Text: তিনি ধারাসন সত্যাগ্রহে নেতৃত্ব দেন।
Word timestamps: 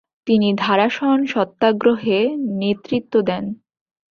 তিনি 0.27 0.47
ধারাসন 0.55 1.17
সত্যাগ্রহে 1.25 2.19
নেতৃত্ব 2.59 3.13
দেন। 3.21 3.45